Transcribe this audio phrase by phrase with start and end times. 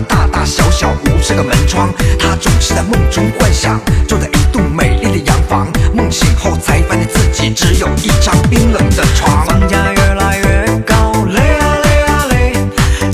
[0.00, 1.92] 大大小小五十个门窗。
[2.18, 5.66] 他总是在梦中幻想，住在一栋美丽的洋房。
[5.94, 9.44] 梦醒后才发现自己只有一张冰冷的床。
[9.46, 12.52] 房价越来越高，累啊累啊累，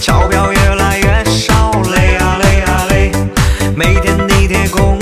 [0.00, 3.12] 钞票越来越少，累啊累啊累，
[3.74, 4.95] 每天地铁工。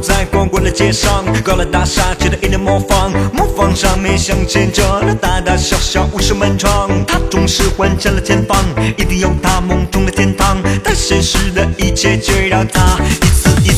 [0.00, 6.88] 在光棍的街上，高楼大厦建的一脸模仿，模仿上面镶嵌着那大大小小无数门窗。
[7.06, 8.56] 他总是幻想了前方，
[8.96, 13.69] 一定有他梦中的天堂，但现实的一切却让他一次一。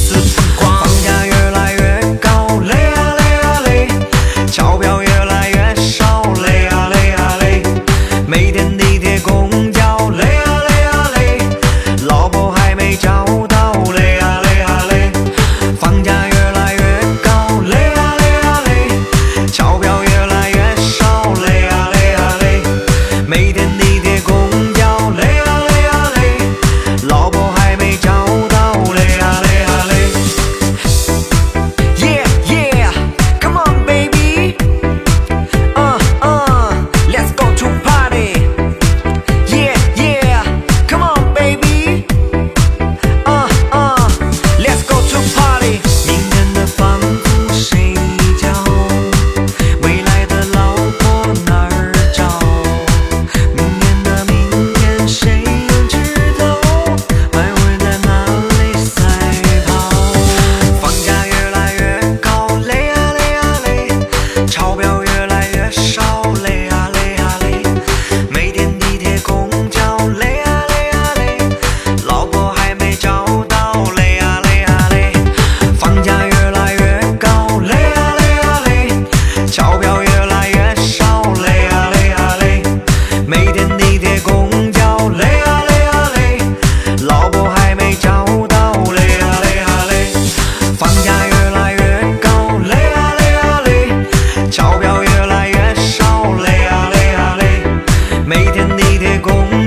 [99.23, 99.62] Cùng